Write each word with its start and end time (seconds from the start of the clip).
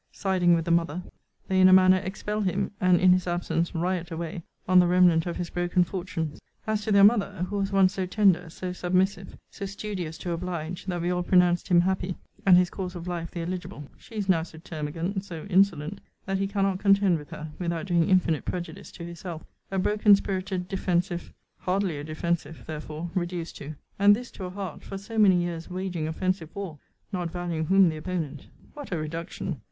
Siding 0.11 0.55
with 0.55 0.65
the 0.65 0.71
mother, 0.71 1.03
they 1.47 1.61
in 1.61 1.67
a 1.69 1.73
manner 1.73 1.97
expel 1.97 2.41
him; 2.41 2.71
and, 2.81 2.99
in 2.99 3.11
his 3.13 3.27
absence, 3.27 3.75
riot 3.75 4.09
away 4.09 4.41
on 4.67 4.79
the 4.79 4.87
remnant 4.87 5.27
of 5.27 5.37
his 5.37 5.51
broken 5.51 5.83
fortunes. 5.83 6.41
As 6.65 6.81
to 6.85 6.91
their 6.91 7.03
mother, 7.03 7.45
(who 7.51 7.59
was 7.59 7.71
once 7.71 7.93
so 7.93 8.07
tender, 8.07 8.49
so 8.49 8.73
submissive, 8.73 9.37
so 9.51 9.67
studious 9.67 10.17
to 10.17 10.31
oblige, 10.31 10.87
that 10.87 11.03
we 11.03 11.11
all 11.11 11.21
pronounced 11.21 11.67
him 11.67 11.81
happy, 11.81 12.17
and 12.47 12.57
his 12.57 12.71
course 12.71 12.95
of 12.95 13.07
life 13.07 13.29
the 13.29 13.41
eligible,) 13.41 13.91
she 13.95 14.15
is 14.15 14.27
now 14.27 14.41
so 14.41 14.57
termagant, 14.57 15.23
so 15.23 15.45
insolent, 15.51 16.01
that 16.25 16.39
he 16.39 16.47
cannot 16.47 16.79
contend 16.79 17.19
with 17.19 17.29
her, 17.29 17.51
without 17.59 17.85
doing 17.85 18.09
infinite 18.09 18.43
prejudice 18.43 18.91
to 18.91 19.03
his 19.05 19.21
health. 19.21 19.45
A 19.69 19.77
broken 19.77 20.15
spirited 20.15 20.67
defensive, 20.67 21.31
hardly 21.59 21.99
a 21.99 22.03
defensive, 22.03 22.63
therefore, 22.65 23.11
reduced 23.13 23.55
to: 23.57 23.75
and 23.99 24.15
this 24.15 24.31
to 24.31 24.45
a 24.45 24.49
heart, 24.49 24.81
for 24.83 24.97
so 24.97 25.19
many 25.19 25.35
years 25.43 25.69
waging 25.69 26.07
offensive 26.07 26.49
war, 26.55 26.79
(not 27.11 27.29
valuing 27.29 27.65
whom 27.67 27.89
the 27.89 27.97
opponent,) 27.97 28.47
what 28.73 28.91
a 28.91 28.97
reduction! 28.97 29.59